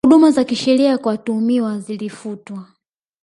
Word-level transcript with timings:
Huduma 0.05 0.31
za 0.31 0.43
kisheria 0.43 0.97
kwa 0.97 1.11
watuhumiwa 1.11 1.79
zilifutwa 1.79 2.67